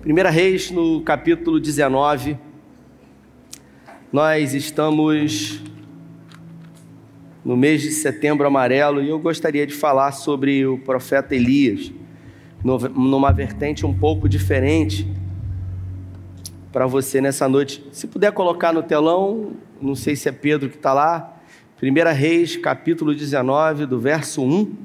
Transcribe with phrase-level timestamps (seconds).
[0.00, 2.38] Primeira Reis, no capítulo 19,
[4.12, 5.60] nós estamos
[7.44, 11.92] no mês de setembro amarelo e eu gostaria de falar sobre o profeta Elias,
[12.62, 15.12] numa vertente um pouco diferente
[16.70, 17.84] para você nessa noite.
[17.90, 21.36] Se puder colocar no telão, não sei se é Pedro que está lá,
[21.76, 24.76] Primeira Reis, capítulo 19, do verso 1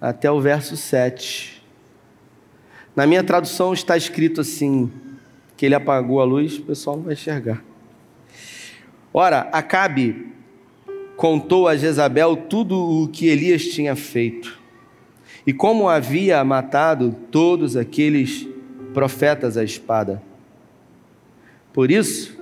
[0.00, 1.55] até o verso 7.
[2.96, 4.90] Na minha tradução está escrito assim:
[5.54, 7.62] que ele apagou a luz, o pessoal não vai enxergar.
[9.12, 10.32] Ora, Acabe
[11.14, 14.58] contou a Jezabel tudo o que Elias tinha feito
[15.46, 18.48] e como havia matado todos aqueles
[18.92, 20.22] profetas à espada.
[21.72, 22.36] Por isso,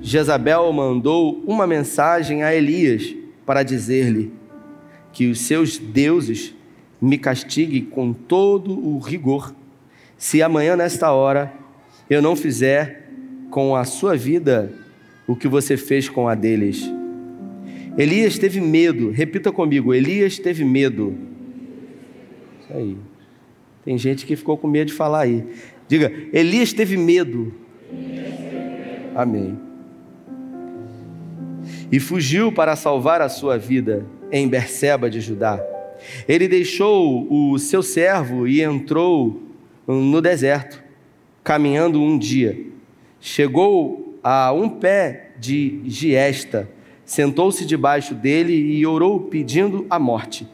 [0.00, 3.14] Jezabel mandou uma mensagem a Elias
[3.46, 4.32] para dizer-lhe
[5.12, 6.54] que os seus deuses
[7.00, 9.54] me castiguem com todo o rigor
[10.18, 11.52] se amanhã, nesta hora,
[12.10, 13.08] eu não fizer
[13.50, 14.72] com a sua vida
[15.28, 16.82] o que você fez com a deles.
[17.96, 21.16] Elias teve medo, repita comigo: Elias teve medo.
[22.60, 22.96] Isso aí.
[23.84, 25.44] Tem gente que ficou com medo de falar aí.
[25.86, 27.54] Diga: Elias teve medo.
[29.14, 29.56] Amém.
[31.90, 35.64] E fugiu para salvar a sua vida em Berseba de Judá.
[36.28, 39.47] Ele deixou o seu servo e entrou
[39.88, 40.82] no deserto,
[41.42, 42.58] caminhando um dia.
[43.18, 46.68] Chegou a um pé de giesta,
[47.04, 50.46] sentou-se debaixo dele e orou pedindo a morte.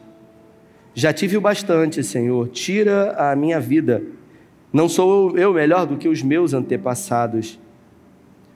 [0.93, 4.01] Já tive o bastante, Senhor, tira a minha vida.
[4.71, 7.59] Não sou eu melhor do que os meus antepassados.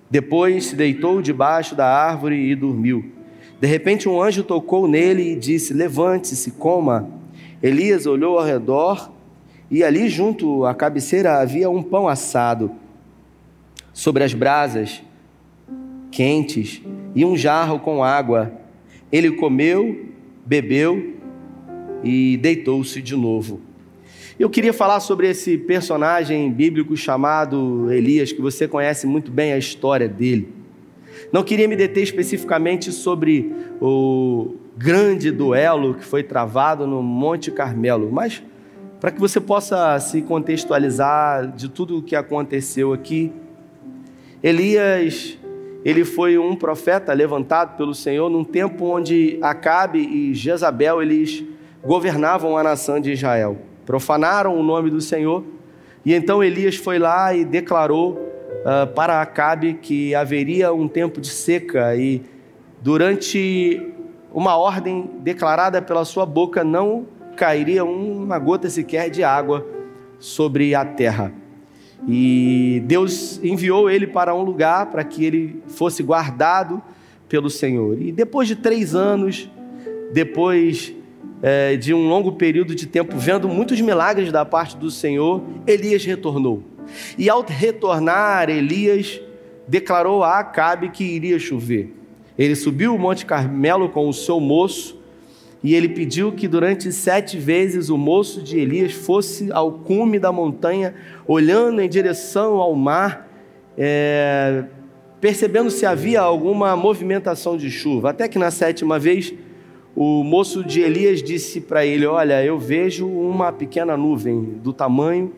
[0.10, 3.12] Depois se deitou debaixo da árvore e dormiu.
[3.60, 7.10] De repente, um anjo tocou nele e disse: Levante-se, coma.
[7.62, 9.12] Elias olhou ao redor
[9.70, 12.72] e ali junto à cabeceira havia um pão assado
[13.94, 15.04] sobre as brasas
[16.12, 16.82] quentes
[17.16, 18.52] e um jarro com água.
[19.12, 20.08] Ele comeu,
[20.46, 21.16] bebeu
[22.04, 23.62] e deitou-se de novo.
[24.40, 29.58] Eu queria falar sobre esse personagem bíblico chamado Elias, que você conhece muito bem a
[29.58, 30.48] história dele.
[31.32, 38.10] Não queria me deter especificamente sobre o grande duelo que foi travado no Monte Carmelo,
[38.10, 38.42] mas
[39.00, 43.32] para que você possa se contextualizar de tudo o que aconteceu aqui.
[44.44, 45.38] Elias,
[45.86, 51.44] ele foi um profeta levantado pelo Senhor num tempo onde Acabe e Jezabel eles
[51.84, 53.58] governavam a nação de Israel.
[53.86, 55.46] Profanaram o nome do Senhor
[56.06, 61.30] e então Elias foi lá e declarou uh, para Acabe que haveria um tempo de
[61.30, 62.22] seca e
[62.82, 63.94] durante
[64.34, 67.08] uma ordem declarada pela sua boca não
[67.40, 69.66] cairia uma gota sequer de água
[70.20, 71.34] sobre a terra.
[72.06, 76.82] E Deus enviou ele para um lugar para que ele fosse guardado
[77.30, 77.98] pelo Senhor.
[78.02, 79.50] E depois de três anos,
[80.12, 80.94] depois
[81.42, 86.04] é, de um longo período de tempo, vendo muitos milagres da parte do Senhor, Elias
[86.04, 86.62] retornou.
[87.18, 89.22] E ao retornar, Elias
[89.66, 91.96] declarou a Acabe que iria chover.
[92.38, 94.99] Ele subiu o Monte Carmelo com o seu moço
[95.62, 100.32] e ele pediu que durante sete vezes o moço de Elias fosse ao cume da
[100.32, 100.96] montanha,
[101.28, 103.30] olhando em direção ao mar,
[103.78, 104.64] é,
[105.20, 108.12] percebendo se havia alguma movimentação de chuva.
[108.12, 109.34] Até que na sétima vez,
[109.94, 115.34] o moço de Elias disse para ele: Olha, eu vejo uma pequena nuvem do tamanho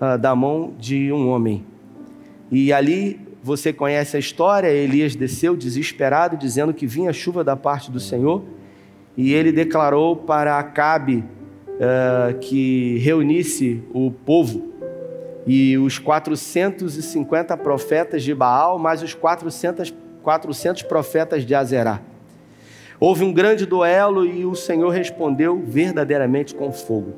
[0.00, 1.64] ah, da mão de um homem.
[2.48, 7.90] E ali você conhece a história: Elias desceu desesperado, dizendo que vinha chuva da parte
[7.90, 8.44] do Senhor
[9.16, 11.24] e ele declarou para Acabe
[11.68, 14.72] uh, que reunisse o povo
[15.46, 19.92] e os 450 profetas de Baal, mais os 400,
[20.22, 22.00] 400 profetas de Azerá.
[22.98, 27.14] Houve um grande duelo e o Senhor respondeu verdadeiramente com fogo.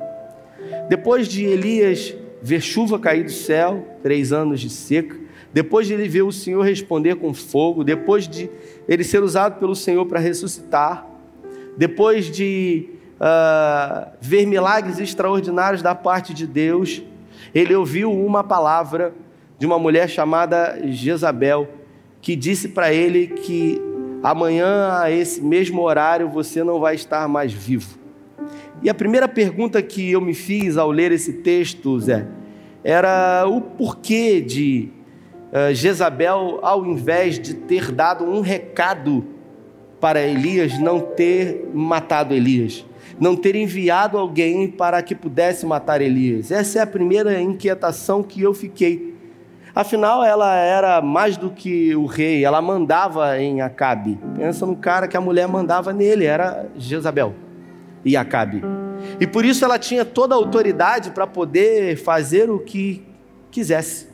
[0.88, 5.16] Depois de Elias ver chuva cair do céu, três anos de seca,
[5.52, 8.50] depois de ele ver o Senhor responder com fogo, depois de
[8.88, 11.06] ele ser usado pelo Senhor para ressuscitar,
[11.76, 12.88] depois de
[13.20, 17.02] uh, ver milagres extraordinários da parte de Deus,
[17.54, 19.14] ele ouviu uma palavra
[19.58, 21.68] de uma mulher chamada Jezabel,
[22.20, 23.80] que disse para ele que
[24.22, 27.98] amanhã, a esse mesmo horário, você não vai estar mais vivo.
[28.82, 32.26] E a primeira pergunta que eu me fiz ao ler esse texto, Zé,
[32.84, 34.90] era o porquê de
[35.52, 39.24] uh, Jezabel, ao invés de ter dado um recado
[40.00, 42.84] para Elias não ter matado Elias.
[43.18, 46.50] não ter enviado alguém para que pudesse matar Elias.
[46.50, 49.14] Essa é a primeira inquietação que eu fiquei.
[49.74, 54.18] Afinal, ela era mais do que o rei, ela mandava em Acabe.
[54.34, 57.34] Pensa no cara que a mulher mandava nele, era Jezabel
[58.04, 58.62] e Acabe.
[59.20, 63.04] E por isso ela tinha toda a autoridade para poder fazer o que
[63.50, 64.08] quisesse.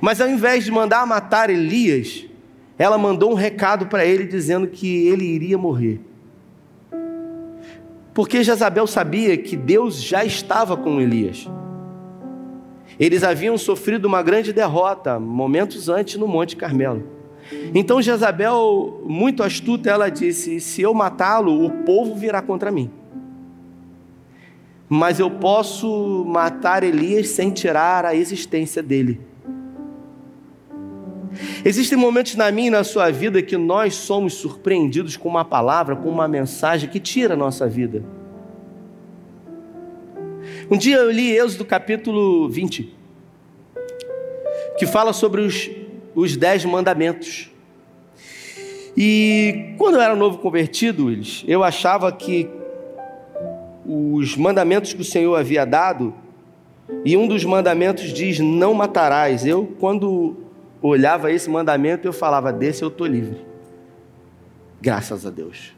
[0.00, 2.27] Mas ao invés de mandar matar Elias,
[2.78, 6.00] ela mandou um recado para ele dizendo que ele iria morrer.
[8.14, 11.48] Porque Jezabel sabia que Deus já estava com Elias.
[12.98, 17.04] Eles haviam sofrido uma grande derrota momentos antes no Monte Carmelo.
[17.74, 22.90] Então Jezabel, muito astuta, ela disse: Se eu matá-lo, o povo virá contra mim.
[24.88, 29.20] Mas eu posso matar Elias sem tirar a existência dele.
[31.64, 35.96] Existem momentos na minha e na sua vida que nós somos surpreendidos com uma palavra,
[35.96, 38.02] com uma mensagem que tira a nossa vida.
[40.70, 42.92] Um dia eu li Êxodo capítulo 20,
[44.78, 45.70] que fala sobre os,
[46.14, 47.50] os dez mandamentos.
[48.96, 51.08] E quando eu era novo convertido,
[51.46, 52.48] eu achava que
[53.86, 56.12] os mandamentos que o Senhor havia dado,
[57.04, 59.46] e um dos mandamentos diz: Não matarás.
[59.46, 60.36] Eu, quando
[60.82, 63.44] olhava esse mandamento, eu falava: Desse eu estou livre.
[64.80, 65.74] Graças a Deus.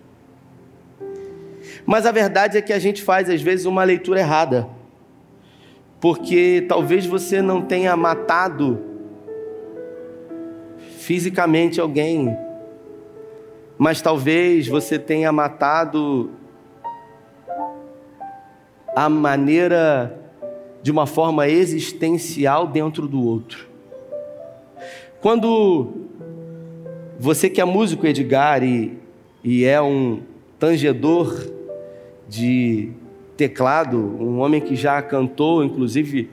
[1.87, 4.69] Mas a verdade é que a gente faz, às vezes, uma leitura errada
[6.01, 8.81] porque talvez você não tenha matado
[10.97, 12.35] fisicamente alguém,
[13.77, 16.31] mas talvez você tenha matado
[18.97, 20.19] a maneira
[20.83, 23.69] de uma forma existencial dentro do outro.
[25.21, 25.93] Quando
[27.19, 28.97] você que é músico, Edgar, e,
[29.45, 30.23] e é um
[30.59, 31.47] tangedor
[32.27, 32.91] de
[33.37, 36.31] teclado, um homem que já cantou, inclusive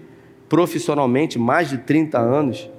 [0.48, 2.69] profissionalmente, mais de 30 anos.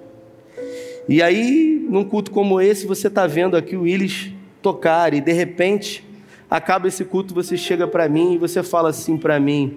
[1.06, 4.32] E aí, num culto como esse, você está vendo aqui o Willis
[4.62, 6.02] tocar e de repente
[6.50, 9.76] acaba esse culto, você chega para mim e você fala assim para mim: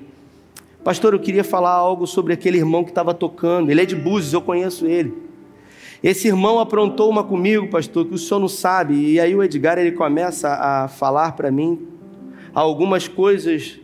[0.81, 3.69] Pastor, eu queria falar algo sobre aquele irmão que estava tocando.
[3.69, 5.30] Ele é de Búzios, eu conheço ele.
[6.03, 8.95] Esse irmão aprontou uma comigo, pastor, que o senhor não sabe.
[8.95, 11.87] E aí o Edgar ele começa a falar para mim
[12.53, 13.79] algumas coisas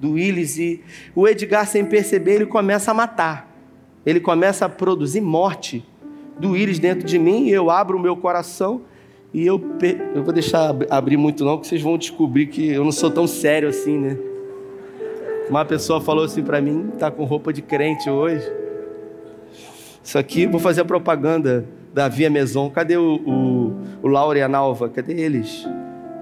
[0.00, 0.80] do Willis e
[1.14, 3.48] o Edgar, sem perceber, ele começa a matar.
[4.06, 5.84] Ele começa a produzir morte
[6.38, 8.82] do Willis dentro de mim e eu abro o meu coração
[9.34, 9.60] e eu,
[10.14, 13.26] eu vou deixar abrir muito não, porque vocês vão descobrir que eu não sou tão
[13.26, 14.16] sério assim, né?
[15.50, 18.57] Uma pessoa falou assim para mim, tá com roupa de crente hoje.
[20.08, 22.70] Isso aqui, vou fazer a propaganda da Via Maison.
[22.70, 24.88] Cadê o, o, o Laura e a Nalva?
[24.88, 25.68] Cadê eles?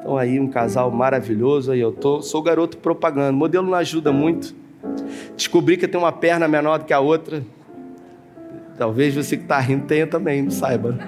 [0.00, 3.30] Então aí um casal maravilhoso, aí eu tô, sou garoto propaganda.
[3.30, 4.52] Modelo não ajuda muito.
[5.36, 7.44] Descobri que eu tenho uma perna menor do que a outra.
[8.76, 10.98] Talvez você que está rindo tenha também, não saiba.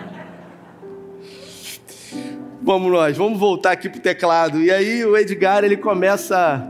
[2.62, 4.62] Vamos nós, vamos voltar aqui para o teclado.
[4.62, 6.64] E aí o Edgar ele começa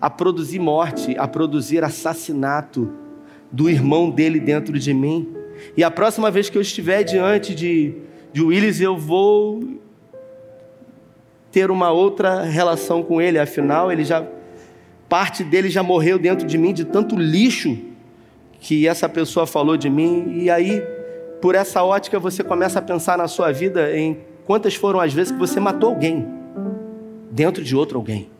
[0.00, 2.90] a produzir morte, a produzir assassinato
[3.50, 5.41] do irmão dele dentro de mim.
[5.76, 7.94] E a próxima vez que eu estiver diante de,
[8.32, 9.62] de Willis, eu vou
[11.50, 14.26] ter uma outra relação com ele, afinal, ele já
[15.08, 17.78] parte dele já morreu dentro de mim de tanto lixo
[18.58, 20.82] que essa pessoa falou de mim, e aí
[21.42, 25.32] por essa ótica você começa a pensar na sua vida em quantas foram as vezes
[25.32, 26.26] que você matou alguém
[27.30, 28.30] dentro de outro alguém.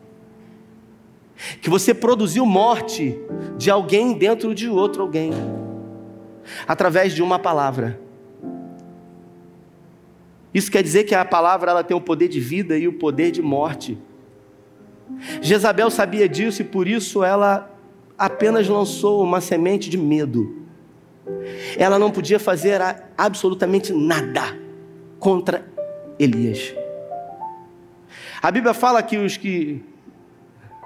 [1.61, 3.19] Que você produziu morte
[3.57, 5.31] de alguém dentro de outro alguém.
[6.67, 7.99] Através de uma palavra.
[10.53, 13.31] Isso quer dizer que a palavra ela tem o poder de vida e o poder
[13.31, 13.97] de morte.
[15.41, 17.69] Jezabel sabia disso e por isso ela
[18.17, 20.63] apenas lançou uma semente de medo.
[21.77, 22.81] Ela não podia fazer
[23.17, 24.57] absolutamente nada
[25.19, 25.65] contra
[26.19, 26.75] Elias.
[28.41, 29.83] A Bíblia fala que os que.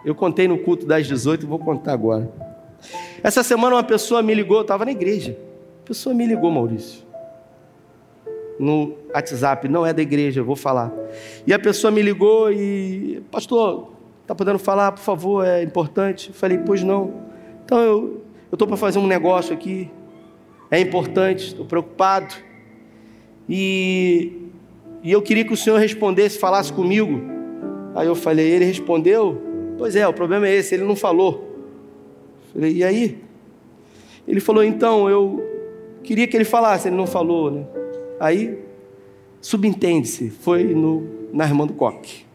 [0.05, 2.31] Eu contei no culto das 18, vou contar agora.
[3.23, 5.35] Essa semana uma pessoa me ligou, eu estava na igreja.
[5.87, 7.07] Pessoa me ligou, Maurício
[8.59, 10.91] no WhatsApp, não é da igreja, eu vou falar.
[11.45, 13.91] E a pessoa me ligou e, pastor,
[14.21, 16.29] está podendo falar, por favor, é importante?
[16.29, 17.13] Eu falei, pois não.
[17.63, 19.91] Então eu estou para fazer um negócio aqui,
[20.71, 22.33] é importante, estou preocupado.
[23.47, 24.49] E,
[25.03, 27.21] e eu queria que o senhor respondesse, falasse comigo.
[27.95, 29.41] Aí eu falei, ele respondeu?
[29.77, 31.55] Pois é, o problema é esse, ele não falou.
[32.47, 33.23] Eu falei, e aí?
[34.27, 35.56] Ele falou, então, eu
[36.07, 37.65] queria que ele falasse, ele não falou, né?
[38.17, 38.57] Aí,
[39.41, 42.25] subentende-se, foi no, na irmã do coque.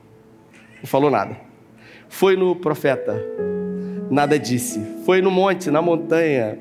[0.78, 1.40] Não falou nada.
[2.06, 3.18] Foi no profeta.
[4.10, 4.78] Nada disse.
[5.06, 6.58] Foi no monte, na montanha.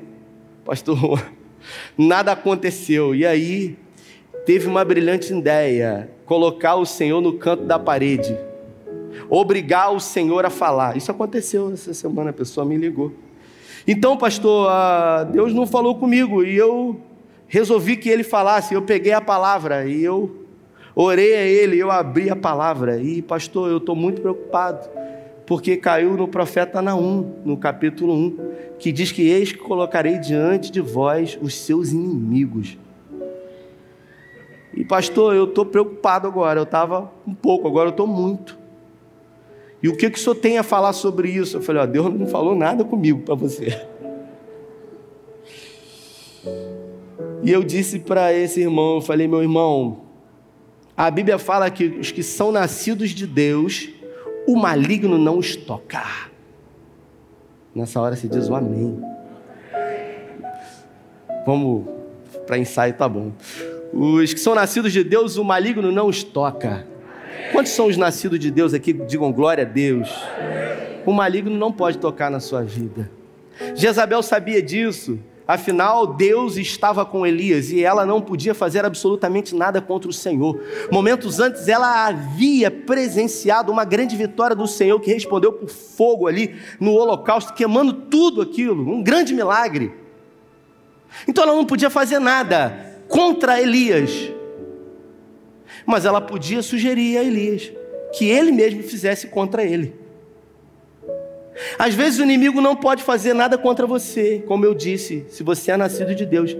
[0.64, 1.22] Pastor,
[1.98, 3.14] nada aconteceu.
[3.14, 3.76] E aí
[4.46, 8.34] teve uma brilhante ideia: colocar o Senhor no canto da parede.
[9.28, 10.96] Obrigar o Senhor a falar.
[10.96, 13.12] Isso aconteceu essa semana, a pessoa me ligou.
[13.86, 17.00] Então, pastor, ah, Deus não falou comigo e eu
[17.48, 18.74] resolvi que ele falasse.
[18.74, 20.44] Eu peguei a palavra e eu
[20.94, 23.00] orei a ele, eu abri a palavra.
[23.00, 24.88] E, pastor, eu estou muito preocupado
[25.46, 30.70] porque caiu no profeta Naum, no capítulo 1, que diz que eis que colocarei diante
[30.70, 32.78] de vós os seus inimigos.
[34.74, 38.61] E pastor, eu estou preocupado agora, eu estava um pouco, agora eu estou muito.
[39.82, 41.56] E o que, que o senhor tem a falar sobre isso?
[41.56, 43.84] Eu falei, ó, Deus não falou nada comigo para você.
[47.42, 50.02] E eu disse para esse irmão, eu falei, meu irmão,
[50.96, 53.88] a Bíblia fala que os que são nascidos de Deus,
[54.46, 56.04] o maligno não os toca.
[57.74, 59.02] Nessa hora se diz o amém.
[61.44, 61.86] Vamos
[62.46, 63.32] para ensaio, tá bom.
[63.92, 66.86] Os que são nascidos de Deus, o maligno não os toca.
[67.50, 68.92] Quantos são os nascidos de Deus aqui?
[68.92, 70.08] Digam glória a Deus.
[71.04, 73.10] O maligno não pode tocar na sua vida.
[73.74, 75.18] Jezabel sabia disso.
[75.46, 80.60] Afinal, Deus estava com Elias e ela não podia fazer absolutamente nada contra o Senhor.
[80.90, 86.54] Momentos antes, ela havia presenciado uma grande vitória do Senhor que respondeu por fogo ali
[86.78, 89.92] no holocausto, queimando tudo aquilo, um grande milagre.
[91.26, 94.30] Então ela não podia fazer nada contra Elias,
[95.86, 97.72] mas ela podia sugerir a Elias
[98.12, 99.94] que ele mesmo fizesse contra ele.
[101.78, 105.72] Às vezes o inimigo não pode fazer nada contra você, como eu disse, se você
[105.72, 106.56] é nascido de Deus.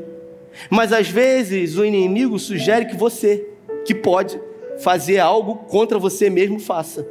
[0.68, 3.46] Mas às vezes o inimigo sugere que você,
[3.84, 4.40] que pode
[4.78, 7.06] fazer algo contra você mesmo, faça.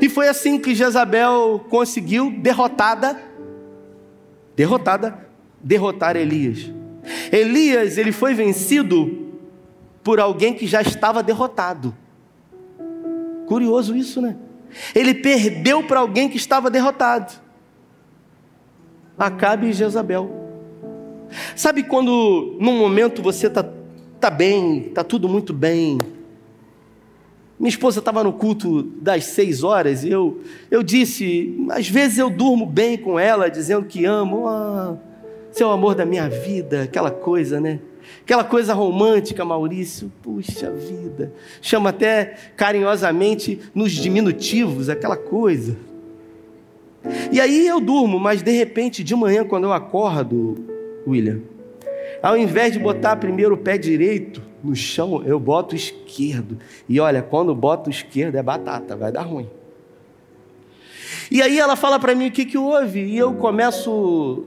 [0.00, 3.20] E foi assim que Jezabel conseguiu derrotada,
[4.54, 5.26] derrotada,
[5.60, 6.70] derrotar Elias.
[7.32, 9.21] Elias, ele foi vencido
[10.02, 11.94] por alguém que já estava derrotado.
[13.46, 14.36] Curioso isso, né?
[14.94, 17.32] Ele perdeu para alguém que estava derrotado.
[19.18, 20.30] Acabe e Jezabel.
[21.54, 23.64] Sabe quando num momento você está
[24.20, 25.98] tá bem, está tudo muito bem.
[27.58, 30.40] Minha esposa estava no culto das seis horas e eu,
[30.70, 34.96] eu disse, às vezes eu durmo bem com ela, dizendo que amo, ah,
[35.52, 37.78] seu amor da minha vida, aquela coisa, né?
[38.22, 41.32] Aquela coisa romântica, Maurício, puxa vida.
[41.60, 45.76] Chama até carinhosamente nos diminutivos, aquela coisa.
[47.32, 50.56] E aí eu durmo, mas de repente, de manhã, quando eu acordo,
[51.04, 51.40] William,
[52.22, 56.58] ao invés de botar primeiro o pé direito no chão, eu boto o esquerdo.
[56.88, 59.48] E olha, quando boto o esquerdo é batata, vai dar ruim.
[61.28, 64.44] E aí ela fala para mim o que, que houve, e eu começo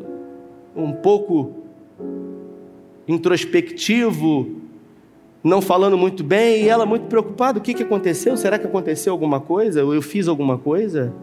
[0.74, 1.65] um pouco
[3.08, 4.62] introspectivo,
[5.44, 8.36] não falando muito bem, e ela muito preocupada: o que, que aconteceu?
[8.36, 9.84] Será que aconteceu alguma coisa?
[9.84, 11.14] Ou eu fiz alguma coisa?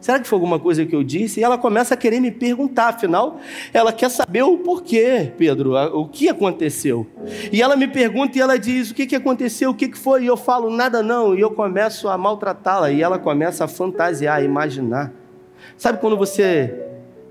[0.00, 1.40] Será que foi alguma coisa que eu disse?
[1.40, 3.38] E ela começa a querer me perguntar, afinal,
[3.72, 7.04] ela quer saber o porquê, Pedro, o que aconteceu.
[7.52, 10.24] E ela me pergunta e ela diz: o que, que aconteceu, o que, que foi?
[10.24, 14.38] E eu falo: nada não, e eu começo a maltratá-la, e ela começa a fantasiar,
[14.38, 15.12] a imaginar.
[15.76, 16.74] Sabe quando você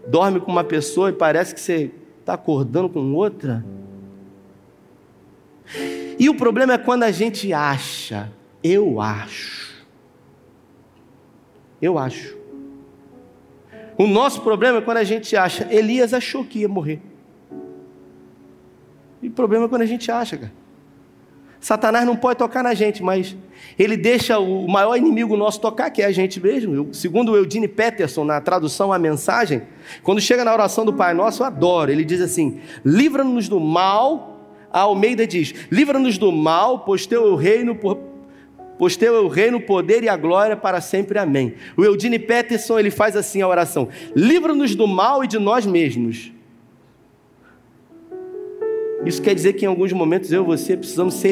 [0.07, 3.63] dorme com uma pessoa e parece que você está acordando com outra?
[6.19, 8.31] E o problema é quando a gente acha,
[8.63, 9.85] eu acho.
[11.81, 12.35] Eu acho.
[13.97, 17.01] O nosso problema é quando a gente acha, Elias achou que ia morrer.
[19.21, 20.53] E o problema é quando a gente acha, cara.
[21.59, 23.35] Satanás não pode tocar na gente, mas
[23.77, 26.93] ele deixa o maior inimigo nosso tocar, que é a gente mesmo.
[26.93, 29.63] segundo o Eudine Peterson, na tradução à mensagem,
[30.03, 31.91] quando chega na oração do Pai Nosso, eu adoro.
[31.91, 34.36] Ele diz assim: livra-nos do mal
[34.77, 37.75] a Almeida diz: livra-nos do mal, pois teu é o reino,
[38.77, 41.17] pois teu é o reino, o poder e a glória para sempre.
[41.17, 41.55] Amém.
[41.75, 46.31] O Eudine Peterson ele faz assim a oração: livra-nos do mal e de nós mesmos.
[49.03, 51.31] Isso quer dizer que em alguns momentos eu e você precisamos ser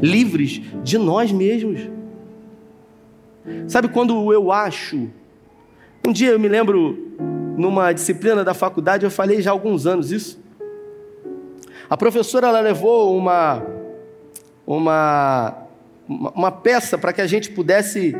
[0.00, 1.80] livres de nós mesmos.
[3.68, 5.10] Sabe quando eu acho?
[6.06, 6.96] Um dia eu me lembro,
[7.58, 10.45] numa disciplina da faculdade, eu falei já há alguns anos isso.
[11.88, 13.62] A professora ela levou uma,
[14.66, 15.56] uma,
[16.08, 18.14] uma peça para que a gente pudesse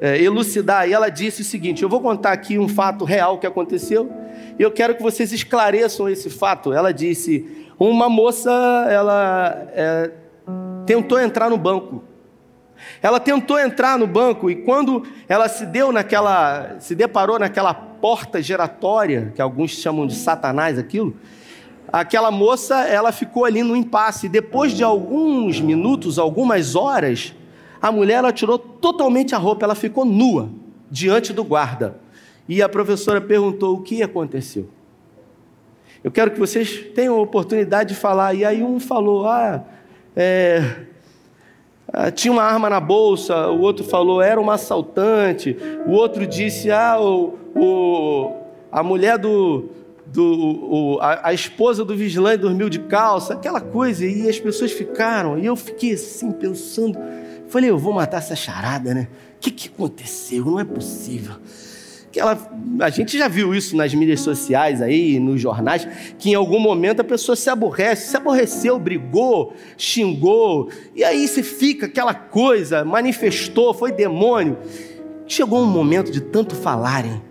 [0.00, 0.88] é, elucidar.
[0.88, 4.10] E ela disse o seguinte: Eu vou contar aqui um fato real que aconteceu
[4.58, 6.72] e eu quero que vocês esclareçam esse fato.
[6.72, 8.50] Ela disse: Uma moça
[8.90, 10.10] ela é,
[10.86, 12.02] tentou entrar no banco.
[13.00, 18.42] Ela tentou entrar no banco e quando ela se deu naquela, se deparou naquela porta
[18.42, 21.16] giratória, que alguns chamam de Satanás aquilo,
[21.92, 24.28] aquela moça, ela ficou ali no impasse.
[24.28, 27.34] Depois de alguns minutos, algumas horas,
[27.80, 30.48] a mulher ela tirou totalmente a roupa, ela ficou nua
[30.90, 32.00] diante do guarda.
[32.48, 34.68] E a professora perguntou o que aconteceu.
[36.02, 38.34] Eu quero que vocês tenham a oportunidade de falar.
[38.34, 39.62] E aí um falou: Ah,
[40.16, 40.86] é,
[41.92, 43.48] ah, tinha uma arma na bolsa.
[43.48, 45.56] O outro falou: Era um assaltante.
[45.86, 48.36] O outro disse: Ah, o, o
[48.72, 49.68] a mulher do.
[50.06, 54.04] Do o, a, a esposa do vigilante dormiu de calça, aquela coisa.
[54.06, 55.38] E as pessoas ficaram.
[55.38, 56.98] E eu fiquei assim pensando.
[57.48, 59.08] Falei: Eu vou matar essa charada, né?
[59.36, 60.44] O que, que aconteceu?
[60.44, 61.34] Não é possível
[62.12, 62.38] que ela,
[62.80, 67.00] a gente já viu isso nas mídias sociais aí, nos jornais, que em algum momento
[67.00, 73.72] a pessoa se aborrece, se aborreceu, brigou, xingou, e aí se fica aquela coisa, manifestou,
[73.72, 74.58] foi demônio.
[75.26, 77.22] Chegou um momento de tanto falarem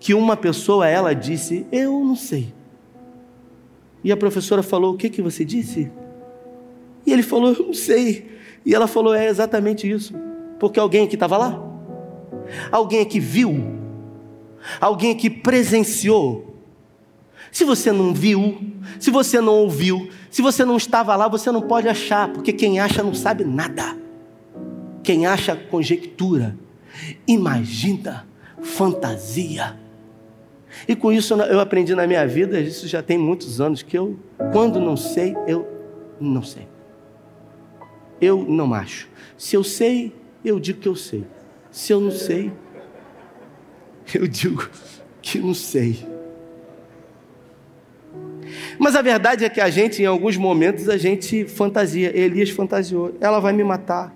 [0.00, 2.52] que uma pessoa ela disse: "Eu não sei".
[4.02, 5.90] E a professora falou: "O que que você disse?"
[7.06, 8.30] E ele falou: "Eu não sei".
[8.64, 10.14] E ela falou: "É exatamente isso".
[10.58, 11.62] Porque alguém que estava lá,
[12.70, 13.78] alguém que viu
[14.80, 16.56] alguém que presenciou.
[17.50, 18.58] Se você não viu,
[18.98, 22.78] se você não ouviu, se você não estava lá, você não pode achar, porque quem
[22.78, 23.96] acha não sabe nada.
[25.02, 26.56] Quem acha conjectura,
[27.26, 28.26] imagina,
[28.60, 29.78] fantasia.
[30.86, 34.18] E com isso eu aprendi na minha vida, isso já tem muitos anos, que eu,
[34.52, 35.66] quando não sei, eu
[36.20, 36.68] não sei.
[38.20, 39.08] Eu não acho.
[39.36, 40.12] Se eu sei,
[40.44, 41.24] eu digo que eu sei.
[41.70, 42.52] Se eu não sei,
[44.14, 44.68] eu digo
[45.22, 46.06] que não sei.
[48.78, 52.16] Mas a verdade é que a gente, em alguns momentos, a gente fantasia.
[52.16, 53.14] Elias fantasiou.
[53.20, 54.14] Ela vai me matar.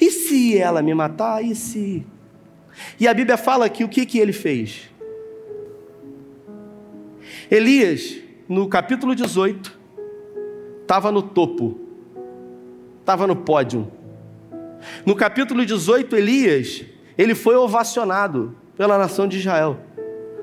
[0.00, 1.44] E se ela me matar?
[1.44, 2.06] E se?
[2.98, 4.90] E a Bíblia fala que o que, que ele fez?
[7.50, 8.16] Elias,
[8.48, 9.78] no capítulo 18,
[10.82, 11.78] estava no topo,
[13.00, 13.90] estava no pódio.
[15.04, 16.84] No capítulo 18, Elias,
[17.16, 19.78] ele foi ovacionado pela nação de Israel.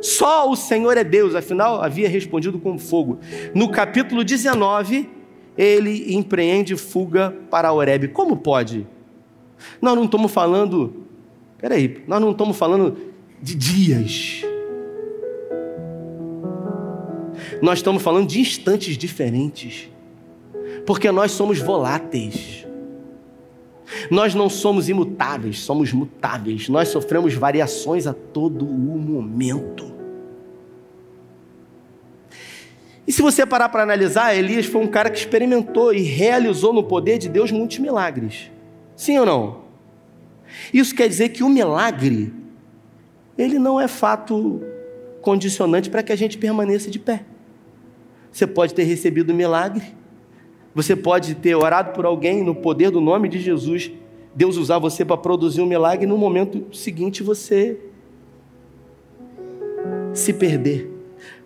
[0.01, 3.19] Só o Senhor é Deus, afinal havia respondido com fogo.
[3.53, 5.09] No capítulo 19,
[5.57, 8.09] ele empreende fuga para Oreb.
[8.09, 8.87] Como pode?
[9.81, 11.05] Nós não estamos falando,
[11.57, 12.97] peraí, nós não estamos falando
[13.41, 14.52] de dias.
[17.63, 19.89] Nós estamos falando de instantes diferentes.
[20.85, 22.67] Porque nós somos voláteis.
[24.11, 26.67] Nós não somos imutáveis, somos mutáveis.
[26.67, 29.93] Nós sofremos variações a todo o momento.
[33.07, 36.83] E se você parar para analisar, Elias foi um cara que experimentou e realizou no
[36.83, 38.51] poder de Deus muitos milagres.
[38.93, 39.61] Sim ou não?
[40.73, 42.33] Isso quer dizer que o milagre,
[43.37, 44.61] ele não é fato
[45.21, 47.23] condicionante para que a gente permaneça de pé.
[48.33, 49.83] Você pode ter recebido o milagre
[50.75, 53.91] você pode ter orado por alguém no poder do nome de Jesus,
[54.33, 57.77] Deus usar você para produzir um milagre, e no momento seguinte você
[60.13, 60.91] se perder.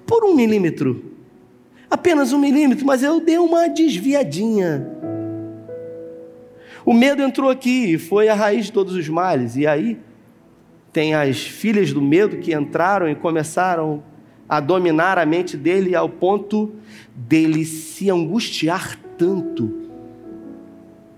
[0.06, 1.12] Por um milímetro.
[1.90, 4.88] Apenas um milímetro, mas eu dei uma desviadinha.
[6.86, 9.58] O medo entrou aqui e foi a raiz de todos os males.
[9.58, 10.00] E aí
[10.94, 14.02] tem as filhas do medo que entraram e começaram
[14.48, 16.72] a dominar a mente dele ao ponto
[17.16, 19.88] dele se angustiar tanto,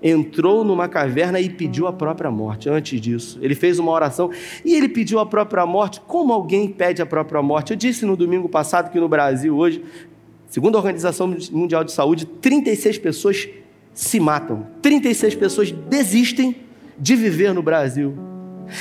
[0.01, 2.69] entrou numa caverna e pediu a própria morte.
[2.69, 4.31] Antes disso, ele fez uma oração
[4.63, 6.01] e ele pediu a própria morte.
[6.01, 7.71] Como alguém pede a própria morte?
[7.71, 9.83] Eu disse no domingo passado que no Brasil hoje,
[10.47, 13.49] segundo a Organização Mundial de Saúde, 36 pessoas
[13.93, 14.65] se matam.
[14.81, 16.55] 36 pessoas desistem
[16.97, 18.28] de viver no Brasil.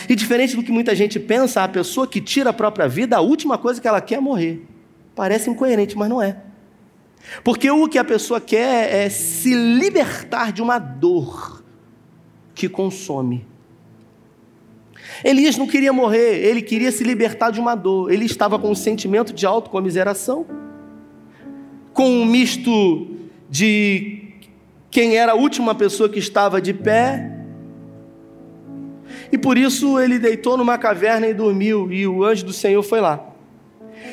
[0.09, 3.21] E diferente do que muita gente pensa, a pessoa que tira a própria vida, a
[3.21, 4.63] última coisa que ela quer é morrer.
[5.15, 6.37] Parece incoerente, mas não é.
[7.43, 11.63] Porque o que a pessoa quer é se libertar de uma dor
[12.55, 13.47] que consome.
[15.25, 18.13] Elias não queria morrer, ele queria se libertar de uma dor.
[18.13, 20.47] Ele estava com um sentimento de autocomiseração,
[21.93, 23.17] com um misto
[23.51, 24.29] de
[24.91, 27.38] quem era a última pessoa que estava de pé.
[29.31, 33.01] E por isso ele deitou numa caverna e dormiu, e o anjo do Senhor foi
[33.01, 33.25] lá.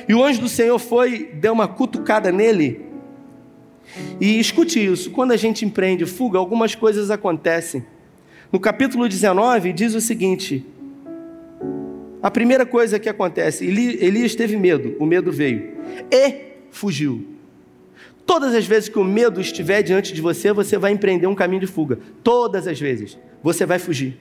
[0.08, 2.86] E o anjo do Senhor foi, deu uma cutucada nele
[4.19, 7.86] e escute isso: quando a gente empreende fuga, algumas coisas acontecem.
[8.51, 10.65] No capítulo 19, diz o seguinte:
[12.21, 15.75] a primeira coisa que acontece, Elias teve medo, o medo veio
[16.12, 17.25] e fugiu.
[18.25, 21.62] Todas as vezes que o medo estiver diante de você, você vai empreender um caminho
[21.62, 21.99] de fuga.
[22.23, 23.19] Todas as vezes.
[23.43, 24.17] você vai fugir.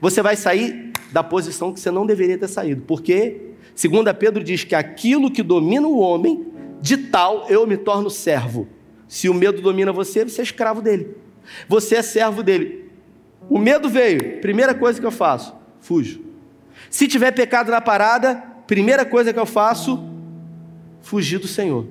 [0.00, 2.82] Você vai sair da posição que você não deveria ter saído.
[2.86, 6.46] Porque, segundo Pedro diz que aquilo que domina o homem,
[6.80, 8.68] de tal eu me torno servo.
[9.08, 11.16] Se o medo domina você, você é escravo dele.
[11.66, 12.90] Você é servo dele.
[13.48, 16.20] O medo veio, primeira coisa que eu faço, fujo.
[16.90, 20.06] Se tiver pecado na parada, primeira coisa que eu faço,
[21.00, 21.86] fugir do Senhor.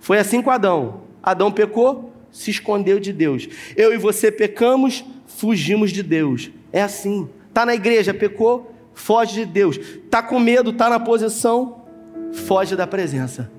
[0.00, 1.02] Foi assim com Adão.
[1.22, 3.48] Adão pecou, se escondeu de Deus.
[3.76, 6.50] Eu e você pecamos, fugimos de Deus.
[6.76, 7.26] É assim.
[7.54, 9.80] Tá na igreja, pecou, foge de Deus.
[10.10, 11.86] Tá com medo, tá na posição,
[12.34, 13.50] foge da presença.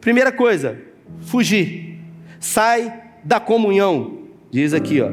[0.00, 0.80] Primeira coisa,
[1.20, 1.98] fugir.
[2.40, 4.20] Sai da comunhão.
[4.50, 5.10] Diz aqui, ó,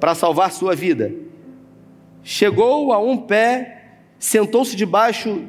[0.00, 1.14] para salvar sua vida.
[2.24, 3.84] Chegou a um pé,
[4.18, 5.44] sentou-se debaixo,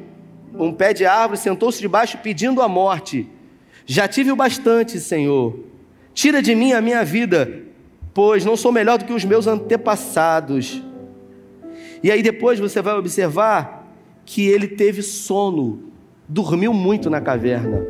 [0.54, 3.28] um pé de árvore, sentou-se debaixo pedindo a morte.
[3.84, 5.58] Já tive o bastante, Senhor.
[6.14, 7.64] Tira de mim a minha vida,
[8.14, 10.82] pois não sou melhor do que os meus antepassados.
[12.02, 13.94] E aí depois você vai observar
[14.24, 15.84] que ele teve sono,
[16.28, 17.86] dormiu muito na caverna.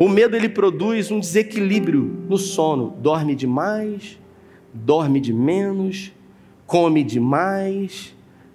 [0.00, 2.96] O medo ele produz um desequilíbrio no sono.
[3.00, 4.18] Dorme demais,
[4.72, 6.12] dorme de menos,
[6.66, 8.14] come demais,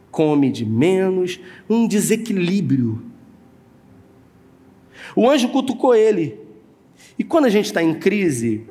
[0.10, 1.40] come de menos,
[1.70, 3.04] um desequilíbrio.
[5.16, 6.40] O anjo cutucou ele.
[7.18, 8.66] E quando a gente está em crise,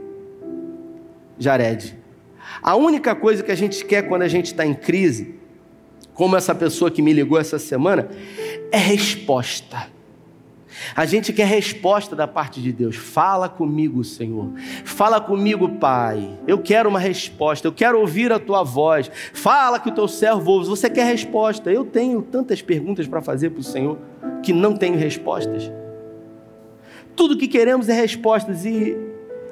[1.38, 1.99] Jared,
[2.62, 5.34] a única coisa que a gente quer quando a gente está em crise,
[6.14, 8.08] como essa pessoa que me ligou essa semana,
[8.70, 9.88] é resposta.
[10.94, 12.96] A gente quer resposta da parte de Deus.
[12.96, 14.50] Fala comigo, Senhor.
[14.84, 16.38] Fala comigo, Pai.
[16.46, 17.66] Eu quero uma resposta.
[17.66, 19.10] Eu quero ouvir a tua voz.
[19.32, 20.68] Fala que o teu servo ouve.
[20.68, 21.70] Você quer resposta?
[21.70, 23.98] Eu tenho tantas perguntas para fazer para o Senhor
[24.42, 25.70] que não tenho respostas.
[27.16, 28.64] Tudo que queremos é respostas.
[28.64, 28.96] E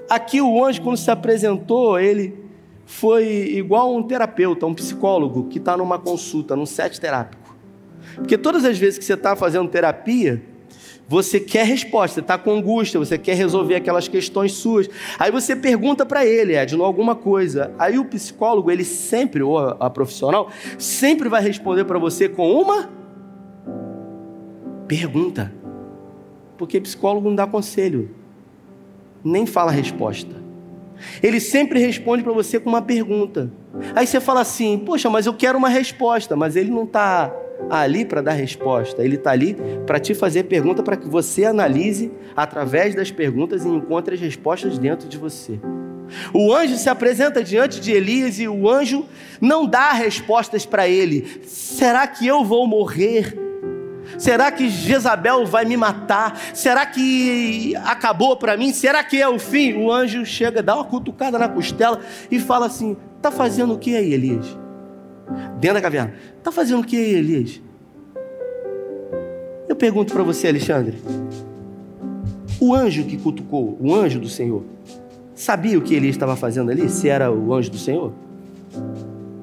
[0.09, 2.47] aqui o anjo, quando se apresentou, ele
[2.88, 7.55] foi igual um terapeuta, um psicólogo que está numa consulta, num set terápico.
[8.14, 10.42] Porque todas as vezes que você está fazendo terapia,
[11.07, 14.88] você quer resposta, você está com angústia, você quer resolver aquelas questões suas.
[15.18, 17.74] Aí você pergunta para ele, Edno, alguma coisa.
[17.79, 22.51] Aí o psicólogo, ele sempre, ou a, a profissional, sempre vai responder para você com
[22.51, 22.88] uma
[24.88, 25.53] pergunta.
[26.57, 28.11] Porque psicólogo não dá conselho,
[29.22, 30.38] nem fala resposta.
[31.22, 33.50] Ele sempre responde para você com uma pergunta.
[33.94, 37.32] Aí você fala assim: Poxa, mas eu quero uma resposta, mas ele não está
[37.68, 39.56] ali para dar resposta, ele está ali
[39.87, 44.78] para te fazer pergunta para que você analise através das perguntas e encontre as respostas
[44.78, 45.58] dentro de você.
[46.32, 49.04] O anjo se apresenta diante de Elias e o anjo
[49.40, 51.42] não dá respostas para ele.
[51.44, 53.47] Será que eu vou morrer?
[54.18, 56.37] Será que Jezabel vai me matar?
[56.52, 58.72] Será que acabou para mim?
[58.72, 59.74] Será que é o fim?
[59.74, 62.00] O anjo chega, dá uma cutucada na costela
[62.31, 64.46] e fala assim: Está fazendo o que aí, Elias?
[65.61, 66.14] Dentro da caverna.
[66.37, 67.61] Está fazendo o que aí, Elias?
[69.68, 70.98] Eu pergunto para você, Alexandre.
[72.61, 74.64] O anjo que cutucou, o anjo do Senhor,
[75.35, 76.88] sabia o que Elias estava fazendo ali?
[76.88, 78.12] Se era o anjo do Senhor?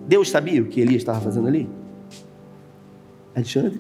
[0.08, 1.70] Deus sabia o que Elias estava fazendo ali?
[3.34, 3.78] Alexandre?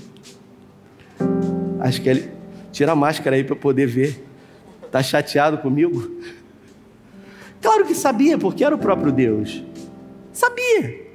[1.86, 2.32] Acho que ele.
[2.72, 4.26] Tira a máscara aí para poder ver.
[4.84, 6.12] Está chateado comigo?
[7.62, 9.64] Claro que sabia, porque era o próprio Deus.
[10.34, 11.06] Sabia.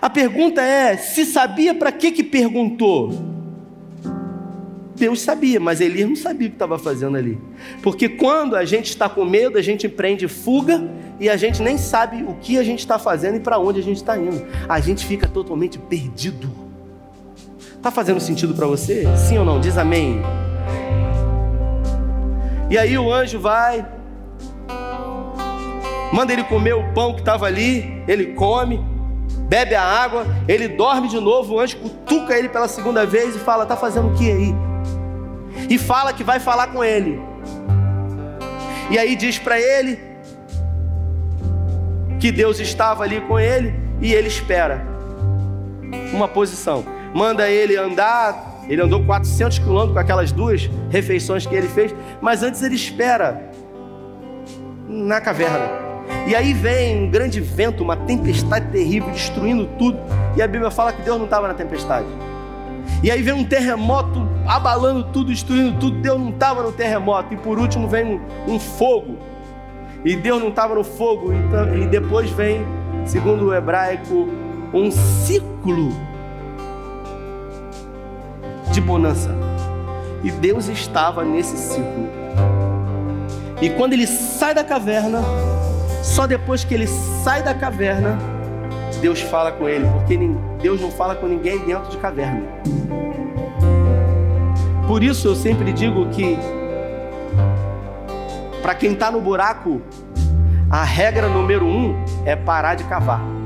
[0.00, 3.10] A pergunta é: se sabia, para que que perguntou?
[4.94, 7.36] Deus sabia, mas Elias não sabia o que estava fazendo ali.
[7.82, 11.76] Porque quando a gente está com medo, a gente empreende fuga e a gente nem
[11.76, 14.46] sabe o que a gente está fazendo e para onde a gente está indo.
[14.68, 16.67] A gente fica totalmente perdido.
[17.88, 19.06] Está fazendo sentido para você?
[19.16, 19.58] Sim ou não?
[19.58, 20.20] Diz amém.
[22.68, 23.82] E aí o anjo vai,
[26.12, 28.78] manda ele comer o pão que estava ali, ele come,
[29.48, 33.38] bebe a água, ele dorme de novo, o anjo cutuca ele pela segunda vez e
[33.38, 34.54] fala: Está fazendo o que aí?
[35.70, 37.18] E fala que vai falar com ele.
[38.90, 39.98] E aí diz para ele
[42.20, 44.86] que Deus estava ali com ele e ele espera
[46.12, 46.97] uma posição.
[47.14, 52.42] Manda ele andar, ele andou 400 quilômetros com aquelas duas refeições que ele fez, mas
[52.42, 53.50] antes ele espera
[54.88, 55.88] na caverna.
[56.26, 59.98] E aí vem um grande vento, uma tempestade terrível, destruindo tudo.
[60.36, 62.06] E a Bíblia fala que Deus não estava na tempestade.
[63.02, 66.00] E aí vem um terremoto abalando tudo, destruindo tudo.
[66.00, 67.32] Deus não estava no terremoto.
[67.32, 69.18] E por último vem um, um fogo.
[70.04, 71.32] E Deus não estava no fogo.
[71.32, 72.62] Então, e depois vem,
[73.04, 74.28] segundo o hebraico,
[74.72, 75.92] um ciclo
[78.72, 79.34] de bonança.
[80.22, 82.08] E Deus estava nesse ciclo.
[83.60, 85.20] E quando ele sai da caverna,
[86.02, 88.18] Só depois que ele sai da caverna,
[89.00, 90.18] Deus fala com ele, porque
[90.60, 92.42] Deus não fala com ninguém dentro de caverna.
[94.86, 96.38] Por isso eu sempre digo que
[98.62, 99.82] para quem está no buraco,
[100.70, 103.37] a regra número um é parar de cavar.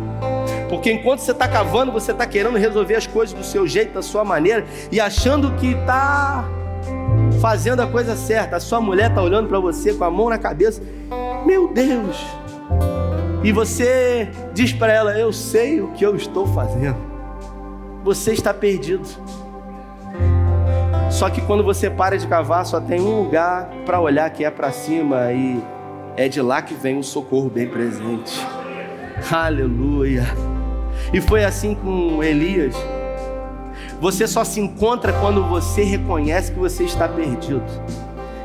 [0.72, 4.00] Porque enquanto você está cavando, você está querendo resolver as coisas do seu jeito, da
[4.00, 6.48] sua maneira, e achando que está
[7.42, 8.56] fazendo a coisa certa.
[8.56, 10.82] A sua mulher está olhando para você com a mão na cabeça.
[11.44, 12.16] Meu Deus!
[13.44, 16.96] E você diz para ela: Eu sei o que eu estou fazendo.
[18.02, 19.06] Você está perdido.
[21.10, 24.50] Só que quando você para de cavar, só tem um lugar para olhar que é
[24.50, 25.62] para cima e
[26.16, 28.40] é de lá que vem o socorro bem presente.
[29.30, 30.24] Aleluia.
[31.12, 32.74] E foi assim com Elias.
[34.00, 37.62] Você só se encontra quando você reconhece que você está perdido.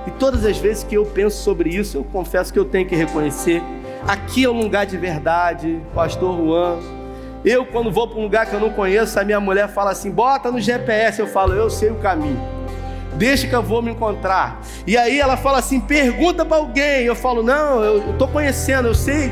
[0.05, 2.95] E todas as vezes que eu penso sobre isso, eu confesso que eu tenho que
[2.95, 3.61] reconhecer.
[4.07, 6.77] Aqui é um lugar de verdade, Pastor Juan.
[7.43, 10.11] Eu, quando vou para um lugar que eu não conheço, a minha mulher fala assim:
[10.11, 11.19] bota no GPS.
[11.19, 12.39] Eu falo, eu sei o caminho.
[13.15, 14.61] Deixa que eu vou me encontrar.
[14.85, 17.03] E aí ela fala assim: pergunta para alguém.
[17.03, 19.31] Eu falo, não, eu estou conhecendo, eu sei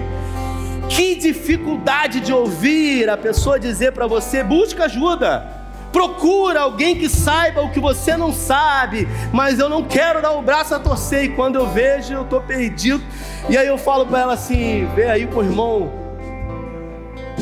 [0.90, 5.66] que dificuldade de ouvir a pessoa dizer para você: busca ajuda.
[5.92, 10.42] Procura alguém que saiba o que você não sabe, mas eu não quero dar o
[10.42, 11.24] braço a torcer.
[11.24, 13.02] E quando eu vejo, eu estou perdido.
[13.50, 15.92] E aí eu falo para ela assim: vê aí com o irmão,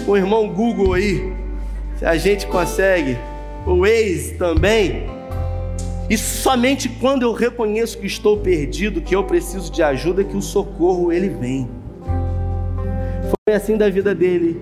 [0.06, 1.34] com o irmão Google aí,
[1.98, 3.18] se a gente consegue,
[3.66, 5.08] o Waze também.
[6.08, 10.42] E somente quando eu reconheço que estou perdido, que eu preciso de ajuda, que o
[10.44, 11.83] socorro ele vem.
[13.48, 14.62] Foi assim da vida dele.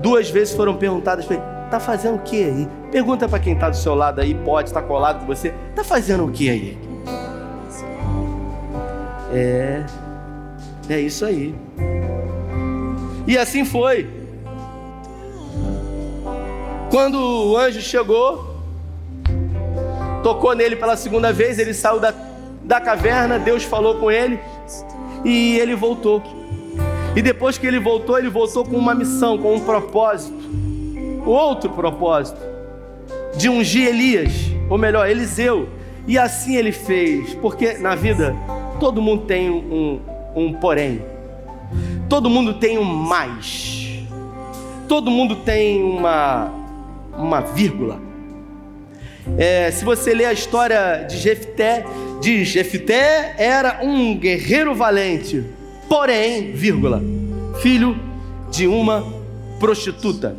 [0.00, 1.36] Duas vezes foram perguntadas para
[1.70, 2.68] tá fazendo o que aí?
[2.90, 5.82] Pergunta para quem está do seu lado aí, pode estar tá colado com você: tá
[5.82, 6.78] fazendo o que aí?
[9.32, 9.84] É,
[10.90, 11.54] é isso aí.
[13.26, 14.08] E assim foi.
[16.90, 18.54] Quando o anjo chegou,
[20.22, 22.12] tocou nele pela segunda vez, ele saiu da,
[22.62, 24.38] da caverna, Deus falou com ele
[25.24, 26.41] e ele voltou.
[27.14, 30.34] E depois que ele voltou, ele voltou com uma missão, com um propósito.
[31.26, 32.40] Outro propósito.
[33.36, 34.32] De ungir Elias,
[34.70, 35.68] ou melhor, Eliseu.
[36.06, 38.34] E assim ele fez, porque na vida
[38.80, 40.00] todo mundo tem um,
[40.34, 41.02] um porém.
[42.08, 44.06] Todo mundo tem um mais.
[44.88, 46.50] Todo mundo tem uma,
[47.16, 48.00] uma vírgula.
[49.38, 51.84] É, se você ler a história de Jefté,
[52.20, 55.44] diz: Jefté era um guerreiro valente
[55.88, 57.02] porém, vírgula,
[57.60, 57.98] filho
[58.50, 59.04] de uma
[59.58, 60.36] prostituta.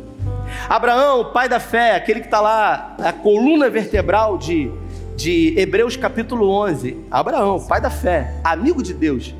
[0.68, 4.70] Abraão, pai da fé, aquele que está lá, a coluna vertebral de,
[5.16, 6.96] de Hebreus capítulo 11.
[7.10, 9.34] Abraão, pai da fé, amigo de Deus.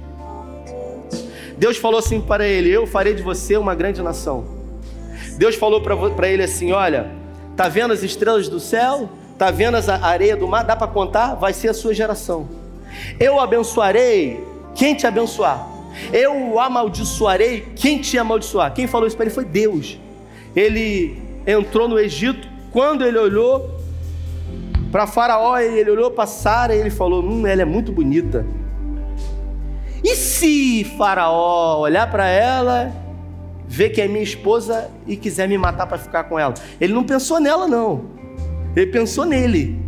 [1.57, 4.45] Deus falou assim para ele: Eu farei de você uma grande nação.
[5.39, 7.11] Deus falou para ele assim: Olha,
[7.57, 9.09] tá vendo as estrelas do céu?
[9.39, 10.65] Tá vendo a areia do mar?
[10.65, 11.35] Dá para contar?
[11.35, 12.49] Vai ser a sua geração.
[13.19, 14.43] Eu abençoarei
[14.75, 15.74] quem te abençoar.
[16.13, 18.73] Eu amaldiçoarei quem te amaldiçoar.
[18.75, 19.99] Quem falou isso para ele foi Deus.
[20.55, 23.79] Ele entrou no Egito, quando ele olhou
[24.91, 28.47] para Faraó, ele olhou para Sara e ele falou: Hum, ela é muito bonita.
[30.03, 32.93] E se Faraó olhar para ela,
[33.67, 36.55] ver que é minha esposa e quiser me matar para ficar com ela?
[36.81, 38.05] Ele não pensou nela, não.
[38.77, 39.79] Ele pensou nele.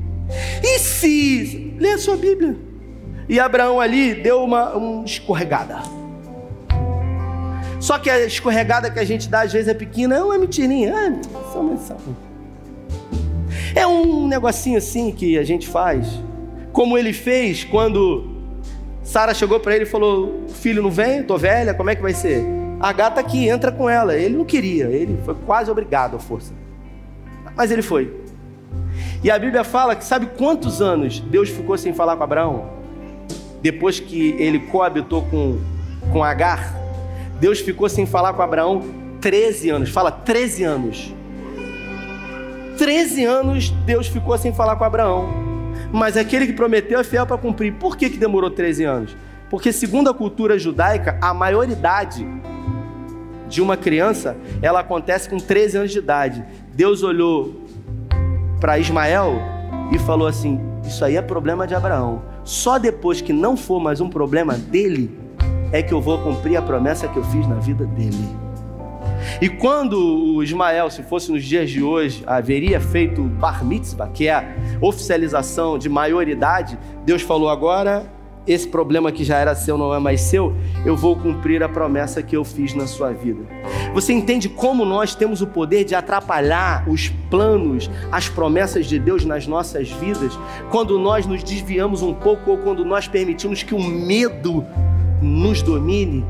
[0.63, 1.75] E se.
[1.79, 2.66] Lê a sua Bíblia.
[3.29, 4.73] E Abraão ali deu uma,
[5.05, 5.79] escorregada.
[7.81, 10.93] Só que a escorregada que a gente dá às vezes é pequena, é mentirinha.
[10.93, 11.97] É, só menção.
[13.75, 16.07] É um negocinho assim que a gente faz.
[16.73, 18.37] Como ele fez quando
[19.03, 21.23] Sara chegou para ele e falou: Filho, não vem?
[21.23, 22.45] Tô velha, como é que vai ser?
[22.81, 24.15] A gata aqui, entra com ela.
[24.17, 26.53] Ele não queria, ele foi quase obrigado à força.
[27.57, 28.15] Mas ele foi.
[29.23, 32.76] E a Bíblia fala que sabe quantos anos Deus ficou sem falar com Abraão?
[33.63, 35.59] Depois que ele coabitou com,
[36.13, 36.75] com Agar,
[37.41, 38.83] Deus ficou sem falar com Abraão
[39.21, 39.91] 13 anos.
[39.91, 41.15] Fala, 13 anos.
[42.79, 45.29] 13 anos Deus ficou sem falar com Abraão.
[45.93, 47.73] Mas aquele que prometeu é fiel para cumprir.
[47.75, 49.17] Por que, que demorou 13 anos?
[49.49, 52.27] Porque, segundo a cultura judaica, a maioridade
[53.49, 56.45] de uma criança ela acontece com 13 anos de idade.
[56.75, 57.63] Deus olhou
[58.61, 59.41] para Ismael
[59.93, 62.23] e falou assim: Isso aí é problema de Abraão.
[62.45, 65.19] Só depois que não for mais um problema dele,
[65.73, 68.47] é que eu vou cumprir a promessa que eu fiz na vida dele.
[69.41, 74.29] E quando o Ismael, se fosse nos dias de hoje, haveria feito bar mitzvah, que
[74.29, 74.45] é a
[74.81, 78.07] oficialização de maioridade, Deus falou agora
[78.47, 80.55] esse problema que já era seu não é mais seu,
[80.85, 83.41] eu vou cumprir a promessa que eu fiz na sua vida.
[83.93, 89.25] Você entende como nós temos o poder de atrapalhar os planos, as promessas de Deus
[89.25, 90.39] nas nossas vidas,
[90.71, 94.65] quando nós nos desviamos um pouco ou quando nós permitimos que o medo
[95.21, 96.25] nos domine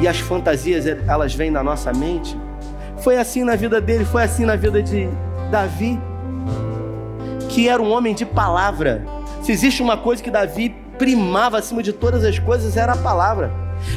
[0.00, 2.36] e as fantasias elas vêm na nossa mente?
[2.98, 5.08] Foi assim na vida dele, foi assim na vida de
[5.50, 5.98] Davi,
[7.48, 9.04] que era um homem de palavra.
[9.42, 13.50] Se existe uma coisa que Davi primava acima de todas as coisas era a palavra.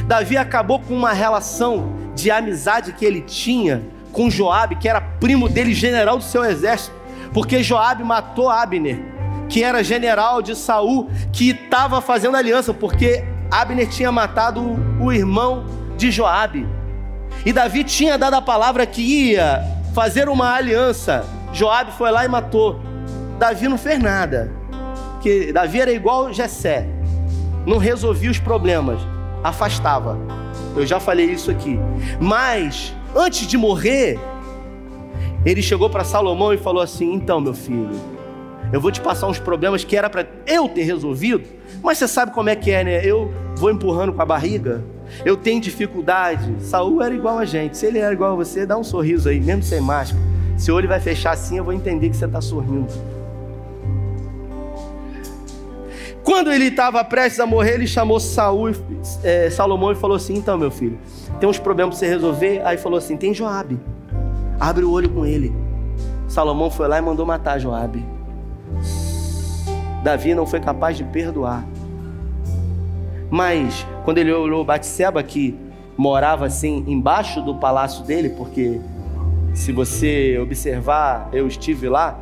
[0.06, 5.46] Davi acabou com uma relação de amizade que ele tinha com Joabe, que era primo
[5.46, 6.96] dele, general do seu exército,
[7.34, 9.04] porque Joabe matou Abner,
[9.50, 14.62] que era general de Saul, que estava fazendo aliança, porque Abner tinha matado
[14.98, 15.66] o irmão
[15.98, 16.66] de Joabe.
[17.44, 19.62] E Davi tinha dado a palavra que ia
[19.94, 21.22] fazer uma aliança.
[21.52, 22.80] Joabe foi lá e matou.
[23.38, 24.50] Davi não fez nada.
[25.12, 26.93] Porque Davi era igual Jessé
[27.66, 29.00] não resolvia os problemas,
[29.42, 30.18] afastava.
[30.76, 31.78] Eu já falei isso aqui.
[32.20, 34.18] Mas, antes de morrer,
[35.44, 37.90] ele chegou para Salomão e falou assim: Então, meu filho,
[38.72, 41.44] eu vou te passar uns problemas que era para eu ter resolvido,
[41.82, 43.04] mas você sabe como é que é, né?
[43.04, 44.82] Eu vou empurrando com a barriga,
[45.24, 46.54] eu tenho dificuldade.
[46.60, 47.76] Saul era igual a gente.
[47.76, 50.20] Se ele era igual a você, dá um sorriso aí, mesmo sem máscara.
[50.56, 52.92] Seu olho vai fechar assim, eu vou entender que você está sorrindo.
[56.24, 58.72] Quando ele estava prestes a morrer, ele chamou Saul,
[59.22, 60.98] é, Salomão e falou assim: Então, meu filho,
[61.38, 62.62] tem uns problemas para você resolver.
[62.64, 63.78] Aí falou assim: Tem Joabe,
[64.58, 65.54] abre o olho com ele.
[66.26, 68.02] Salomão foi lá e mandou matar Joabe.
[70.02, 71.64] Davi não foi capaz de perdoar.
[73.30, 75.58] Mas quando ele olhou Batseba, que
[75.96, 78.80] morava assim embaixo do palácio dele, porque
[79.52, 82.18] se você observar, eu estive lá,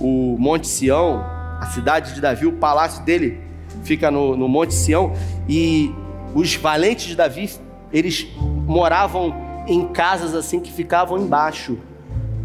[0.00, 3.38] o Monte Sião, a cidade de Davi, o palácio dele
[3.84, 5.12] fica no, no Monte Sião,
[5.48, 5.94] e
[6.34, 7.50] os valentes de Davi,
[7.92, 8.26] eles
[8.66, 9.34] moravam
[9.66, 11.78] em casas assim que ficavam embaixo.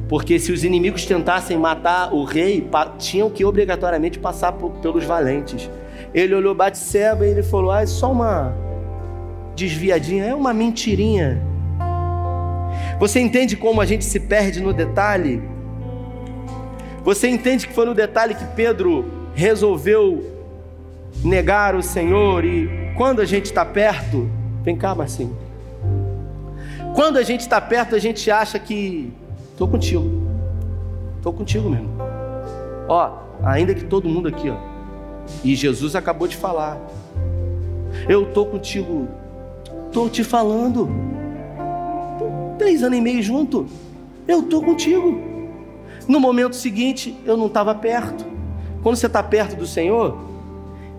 [0.08, 2.68] Porque se os inimigos tentassem matar o rei,
[3.00, 5.70] tinham que obrigatoriamente passar por, pelos valentes.
[6.14, 8.56] Ele olhou Batseba e ele falou: Ah, é só uma
[9.56, 11.42] desviadinha, é uma mentirinha.
[13.00, 15.42] Você entende como a gente se perde no detalhe?
[17.06, 20.26] Você entende que foi no detalhe que Pedro resolveu
[21.24, 24.28] negar o Senhor e quando a gente está perto,
[24.64, 25.38] vem cá, Marcinho.
[26.96, 29.14] Quando a gente está perto, a gente acha que
[29.52, 30.10] estou contigo,
[31.18, 31.90] estou contigo mesmo.
[32.88, 34.58] Ó, ainda que todo mundo aqui, ó,
[35.44, 36.80] e Jesus acabou de falar,
[38.10, 39.08] eu estou contigo,
[39.86, 40.90] estou te falando,
[42.58, 43.68] três anos e meio junto,
[44.28, 45.25] eu estou contigo.
[46.08, 48.26] No momento seguinte, eu não estava perto.
[48.84, 50.16] Quando você está perto do Senhor,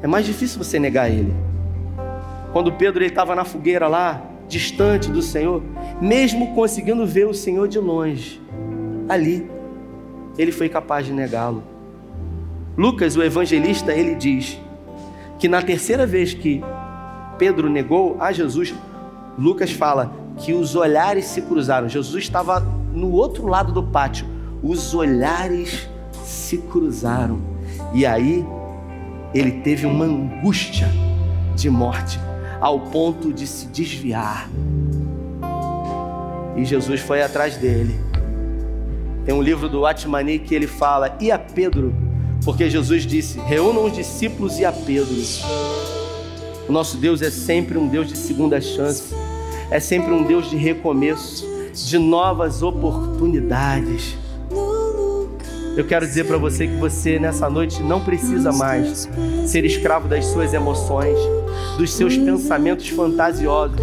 [0.03, 1.33] é mais difícil você negar Ele.
[2.53, 5.63] Quando Pedro estava na fogueira lá, distante do Senhor,
[6.01, 8.41] mesmo conseguindo ver o Senhor de longe,
[9.09, 9.49] ali,
[10.37, 11.63] ele foi capaz de negá-lo.
[12.77, 14.61] Lucas, o evangelista, ele diz
[15.39, 16.63] que na terceira vez que
[17.39, 18.75] Pedro negou a Jesus,
[19.39, 21.89] Lucas fala que os olhares se cruzaram.
[21.89, 22.61] Jesus estava
[22.93, 24.36] no outro lado do pátio
[24.69, 25.89] os olhares
[26.25, 27.41] se cruzaram.
[27.95, 28.45] E aí
[29.33, 30.89] ele teve uma angústia
[31.55, 32.19] de morte,
[32.61, 34.51] ao ponto de se desviar.
[36.57, 37.95] E Jesus foi atrás dele.
[39.25, 41.95] Tem um livro do Atmani que ele fala: E a Pedro?
[42.45, 45.17] Porque Jesus disse: Reúnam os discípulos e a Pedro.
[46.69, 49.15] O nosso Deus é sempre um Deus de segunda chance,
[49.71, 54.17] é sempre um Deus de recomeço, de novas oportunidades.
[55.77, 59.07] Eu quero dizer para você que você nessa noite não precisa mais
[59.47, 61.19] ser escravo das suas emoções,
[61.77, 63.79] dos seus pensamentos fantasiosos.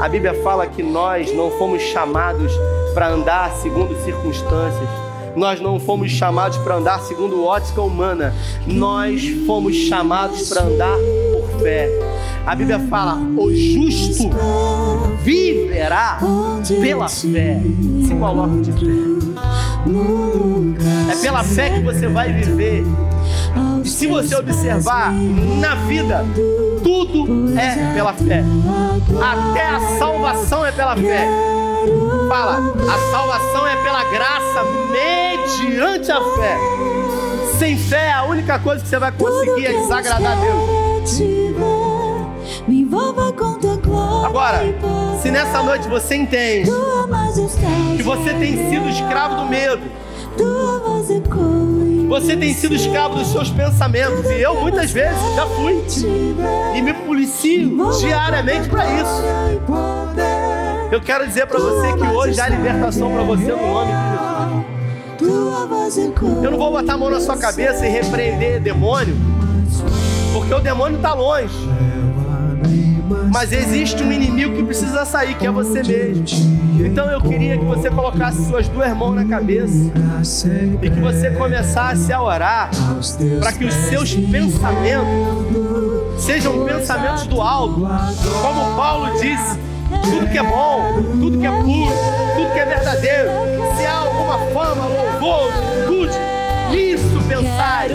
[0.00, 2.50] A Bíblia fala que nós não fomos chamados
[2.94, 4.88] para andar segundo circunstâncias.
[5.36, 8.34] Nós não fomos chamados para andar segundo ótica humana.
[8.66, 10.96] Nós fomos chamados para andar
[11.34, 11.90] por fé.
[12.46, 14.30] A Bíblia fala: o justo
[15.22, 16.18] viverá
[16.80, 17.60] pela fé.
[18.06, 19.16] Se coloque de pé.
[21.10, 22.84] É pela fé que você vai viver.
[23.84, 26.24] E se você observar na vida,
[26.84, 28.44] tudo é pela fé.
[29.20, 31.28] Até a salvação é pela fé.
[32.28, 34.62] Fala, a salvação é pela graça
[34.92, 36.58] mediante a fé.
[37.58, 41.75] Sem fé, a única coisa que você vai conseguir é desagradar a Deus.
[44.26, 44.60] Agora,
[45.22, 46.70] se nessa noite você entende
[47.96, 49.82] que você tem sido escravo do medo,
[52.08, 55.84] Você tem sido escravo dos seus pensamentos e eu muitas vezes já fui
[56.74, 59.22] e me policio diariamente para isso.
[60.92, 63.92] Eu quero dizer para você que hoje há libertação para você no nome
[65.18, 65.94] de Jesus.
[66.44, 69.16] Eu não vou botar a mão na sua cabeça e repreender demônio,
[70.32, 71.54] porque o demônio está longe.
[73.32, 76.24] Mas existe um inimigo que precisa sair, que é você mesmo.
[76.84, 79.92] Então eu queria que você colocasse suas duas mãos na cabeça
[80.82, 82.70] e que você começasse a orar
[83.40, 85.06] para que os seus pensamentos
[86.18, 87.86] sejam pensamentos do alto,
[88.42, 89.58] como Paulo disse.
[90.02, 91.92] Tudo que é bom, tudo que é puro,
[92.34, 93.30] tudo que é verdadeiro,
[93.76, 96.18] se há alguma fama, louvor, virtude,
[96.70, 97.86] nisso pensar.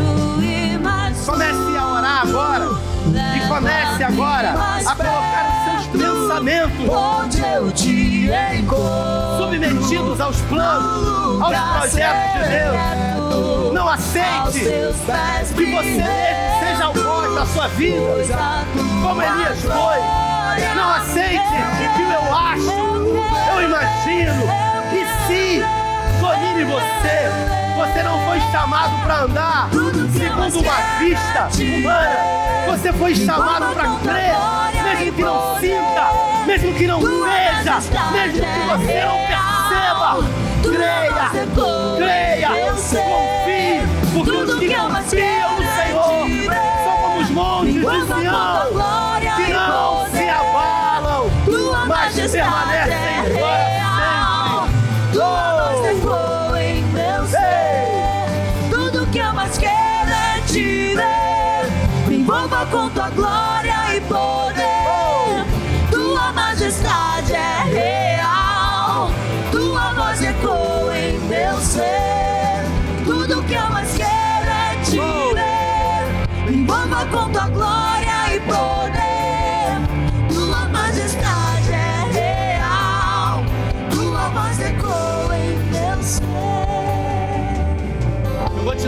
[1.25, 2.80] Comece a orar agora
[3.51, 4.53] comece agora
[4.85, 8.29] a colocar os seus pensamentos onde eu te
[9.37, 13.73] submetidos aos planos, aos projetos de Deus.
[13.73, 14.59] Não aceite
[15.53, 16.03] que você
[16.61, 18.65] seja o voz da sua vida,
[19.03, 19.99] como Elias foi.
[20.75, 21.41] Não aceite
[21.97, 22.71] que eu acho,
[23.51, 24.43] eu imagino,
[24.93, 25.80] e se
[26.21, 27.31] domine você.
[27.75, 32.17] Você não foi chamado para andar segundo uma vista humana.
[32.67, 34.35] Você foi chamado para crer,
[34.83, 36.11] mesmo que não sinta,
[36.45, 37.79] mesmo que não veja,
[38.11, 40.41] mesmo que você não perceba.
[40.61, 41.29] Creia,
[41.97, 43.81] creia, confie,
[44.13, 46.27] porque os que confiam no Senhor
[46.83, 49.00] são como os montes de Sião,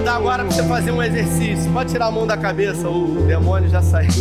[0.03, 1.71] Eu vou te dar agora para você fazer um exercício.
[1.71, 4.11] Pode tirar a mão da cabeça, o demônio já saiu.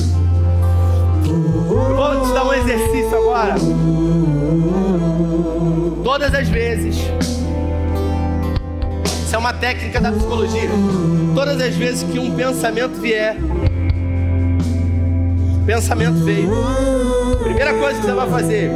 [1.25, 3.55] Vou te dar um exercício agora.
[6.05, 6.97] Todas as vezes.
[9.05, 10.71] Isso é uma técnica da psicologia.
[11.35, 13.37] Todas as vezes que um pensamento vier,
[15.67, 16.49] pensamento veio.
[17.43, 18.71] Primeira coisa que você vai fazer,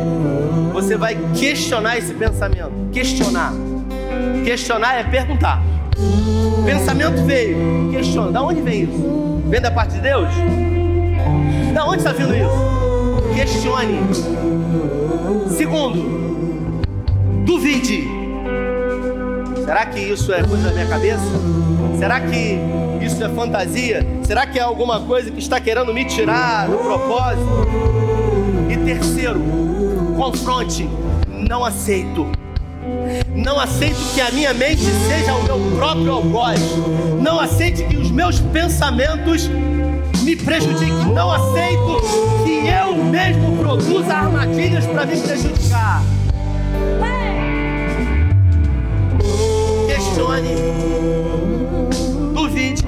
[0.72, 2.72] você vai questionar esse pensamento.
[2.92, 3.52] Questionar.
[4.44, 5.75] Questionar é perguntar.
[6.64, 9.42] Pensamento veio, questiona, da onde vem isso?
[9.46, 10.28] Vem da parte de Deus?
[11.72, 13.34] Da onde está vindo isso?
[13.34, 14.00] Questione.
[15.56, 16.82] Segundo,
[17.44, 18.08] duvide.
[19.64, 21.22] Será que isso é coisa da minha cabeça?
[21.98, 22.58] Será que
[23.00, 24.06] isso é fantasia?
[24.22, 27.66] Será que é alguma coisa que está querendo me tirar do propósito?
[28.70, 29.40] E terceiro,
[30.16, 30.88] confronte.
[31.28, 32.45] Não aceito.
[33.34, 36.60] Não aceito que a minha mente seja o meu próprio algoz.
[37.20, 39.48] Não aceite que os meus pensamentos
[40.22, 41.14] me prejudiquem.
[41.14, 42.02] Não aceito
[42.44, 46.02] que eu mesmo produza armadilhas para me prejudicar.
[49.86, 50.48] Questione,
[52.34, 52.82] duvide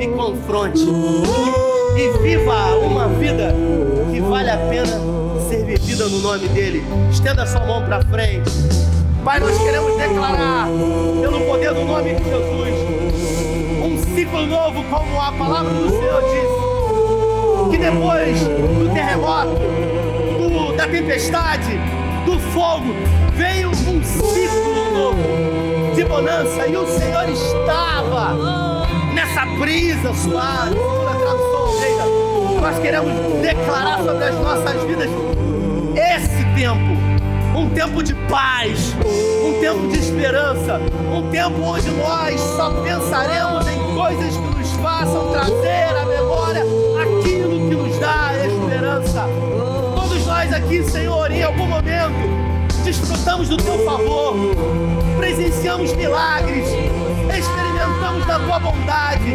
[0.00, 0.84] e confronte.
[1.96, 3.51] E viva uma vida
[6.32, 6.82] nome dele.
[7.10, 8.50] Estenda sua mão para frente.
[9.22, 10.66] Pai, nós queremos declarar,
[11.20, 12.74] pelo poder do nome de Jesus,
[13.84, 17.70] um ciclo novo, como a palavra do Senhor diz.
[17.70, 19.60] Que depois do terremoto,
[20.38, 21.78] do, da tempestade,
[22.24, 22.94] do fogo,
[23.34, 26.66] veio um ciclo novo de bonança.
[26.66, 30.76] E o Senhor estava nessa brisa suave,
[32.58, 33.12] Nós queremos
[33.42, 35.10] declarar sobre as nossas vidas
[36.54, 37.22] tempo
[37.54, 38.94] um tempo de paz,
[39.44, 40.80] um tempo de esperança,
[41.12, 46.62] um tempo onde nós só pensaremos em coisas que nos façam trazer à memória
[47.02, 49.28] aquilo que nos dá esperança.
[49.94, 52.42] Todos nós aqui, Senhor, em algum momento
[52.84, 54.34] desfrutamos do teu favor,
[55.18, 59.30] presenciamos milagres, experimentamos da tua bondade.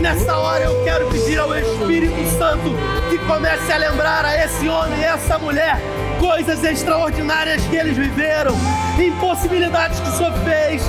[0.00, 2.74] Nessa hora eu quero pedir ao Espírito Santo
[3.08, 5.80] que comece a lembrar a esse homem e essa mulher
[6.22, 8.54] coisas extraordinárias que eles viveram,
[8.96, 10.82] impossibilidades que o Senhor fez,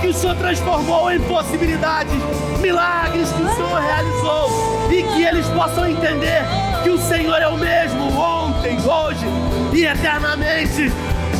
[0.00, 2.12] que o Senhor transformou em possibilidades,
[2.60, 6.42] milagres que o Senhor realizou e que eles possam entender
[6.82, 9.24] que o Senhor é o mesmo ontem, hoje
[9.72, 10.92] e eternamente.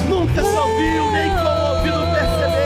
[0.09, 2.65] Nunca se ouviu, nem com o percebeu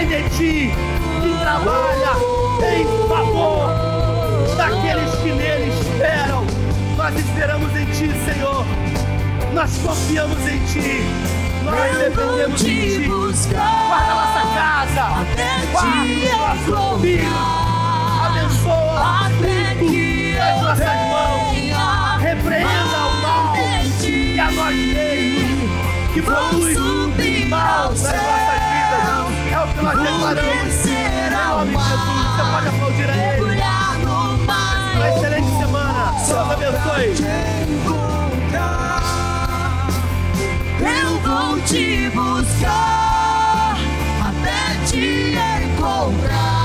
[0.00, 0.70] depende de ti,
[1.20, 2.16] que trabalha
[2.72, 3.70] em favor
[4.56, 5.59] daqueles que nele.
[7.10, 8.64] Nós esperamos em ti, Senhor.
[9.52, 11.02] Nós confiamos em ti.
[11.64, 13.08] Nós dependemos de ti.
[13.08, 15.26] Guarda nossa casa.
[15.72, 15.98] Guarda
[16.68, 17.26] nossos filhos.
[18.22, 19.90] Abençoa tudo
[20.38, 22.22] nas nossas mãos.
[22.22, 26.78] Repreenda o mal e a nós mesmos que produz
[27.48, 28.14] mal nas nossas
[28.70, 29.02] vidas.
[29.50, 30.86] É o que nós declaramos.
[30.86, 32.06] Em nome de Jesus.
[32.36, 33.79] Você pode aplaudir a Ele.
[36.30, 37.14] Deus abençoe.
[40.80, 43.76] Eu vou te buscar
[44.22, 46.59] até te encontrar.